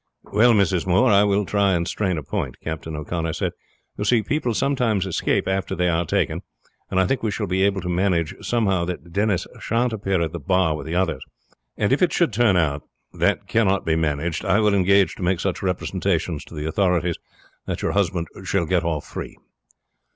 "Well, 0.33 0.53
Mrs. 0.53 0.87
Moore, 0.87 1.11
I 1.11 1.23
will 1.23 1.45
try 1.45 1.73
and 1.75 1.87
strain 1.87 2.17
a 2.17 2.23
point," 2.23 2.59
Captain 2.59 2.95
O'Connor 2.95 3.33
said. 3.33 3.51
"You 3.99 4.03
see, 4.03 4.23
people 4.23 4.55
sometimes 4.55 5.05
escape 5.05 5.47
after 5.47 5.75
they 5.75 5.89
are 5.89 6.05
taken, 6.07 6.41
and 6.89 6.99
I 6.99 7.05
think 7.05 7.21
we 7.21 7.29
shall 7.29 7.45
be 7.45 7.61
able 7.61 7.81
to 7.81 7.87
manage 7.87 8.33
somehow 8.41 8.83
that 8.85 9.13
Denis 9.13 9.45
shan't 9.59 9.93
appear 9.93 10.19
at 10.23 10.31
the 10.31 10.39
bar 10.39 10.75
with 10.75 10.87
the 10.87 10.95
others; 10.95 11.23
and 11.77 11.93
if 11.93 12.01
it 12.01 12.13
should 12.13 12.33
turn 12.33 12.57
out 12.57 12.81
that 13.13 13.45
cannot 13.45 13.85
be 13.85 13.95
managed 13.95 14.43
I 14.43 14.59
will 14.59 14.73
engage 14.73 15.13
to 15.17 15.21
make 15.21 15.39
such 15.39 15.61
representations 15.61 16.43
to 16.45 16.55
the 16.55 16.65
authorities 16.65 17.17
that 17.67 17.83
your 17.83 17.91
husband 17.91 18.27
shall 18.43 18.65
get 18.65 18.83
off 18.83 19.05
free." 19.05 19.37